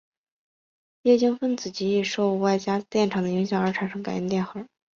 [1.03, 4.65] 液晶分子极易受外加电场的影响而产生感应电荷。